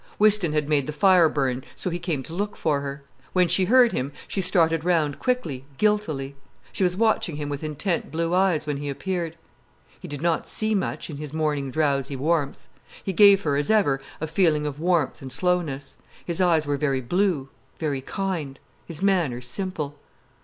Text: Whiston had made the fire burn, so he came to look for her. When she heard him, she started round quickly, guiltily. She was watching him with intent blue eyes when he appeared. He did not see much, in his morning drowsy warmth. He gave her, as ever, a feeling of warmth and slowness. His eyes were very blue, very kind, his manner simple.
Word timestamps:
Whiston 0.17 0.51
had 0.53 0.67
made 0.67 0.87
the 0.87 0.93
fire 0.93 1.29
burn, 1.29 1.63
so 1.75 1.91
he 1.91 1.99
came 1.99 2.23
to 2.23 2.33
look 2.33 2.55
for 2.55 2.81
her. 2.81 3.03
When 3.33 3.47
she 3.47 3.65
heard 3.65 3.91
him, 3.91 4.11
she 4.27 4.41
started 4.41 4.83
round 4.83 5.19
quickly, 5.19 5.63
guiltily. 5.77 6.35
She 6.71 6.81
was 6.81 6.97
watching 6.97 7.35
him 7.35 7.49
with 7.49 7.63
intent 7.63 8.09
blue 8.09 8.33
eyes 8.33 8.65
when 8.65 8.77
he 8.77 8.89
appeared. 8.89 9.37
He 9.99 10.07
did 10.07 10.19
not 10.19 10.47
see 10.47 10.73
much, 10.73 11.11
in 11.11 11.17
his 11.17 11.33
morning 11.33 11.69
drowsy 11.69 12.15
warmth. 12.15 12.67
He 13.03 13.13
gave 13.13 13.43
her, 13.43 13.55
as 13.57 13.69
ever, 13.69 14.01
a 14.19 14.25
feeling 14.25 14.65
of 14.65 14.79
warmth 14.79 15.21
and 15.21 15.31
slowness. 15.31 15.97
His 16.25 16.41
eyes 16.41 16.65
were 16.65 16.77
very 16.77 17.01
blue, 17.01 17.49
very 17.77 18.01
kind, 18.01 18.57
his 18.87 19.03
manner 19.03 19.39
simple. 19.39 19.99